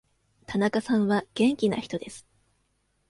[0.47, 2.25] 田中さんは元気な人です。